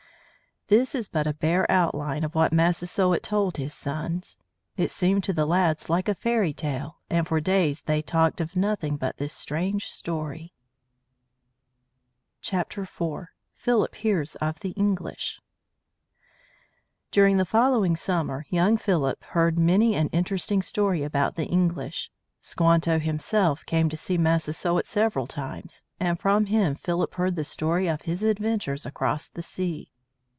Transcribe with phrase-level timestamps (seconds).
[0.67, 4.37] This is but a bare outline of what Massasoit told his sons.
[4.77, 8.55] It seemed to the lads like a fairy tale, and for days they talked of
[8.55, 10.53] nothing but this strange story.
[12.53, 12.87] IV.
[13.53, 15.41] PHILIP HEARS OF THE ENGLISH
[17.11, 22.09] During the following summer young Philip heard many an interesting story about the English.
[22.39, 27.89] Squanto himself came to see Massasoit several times, and from him Philip heard the story
[27.89, 29.89] of his adventures across the sea.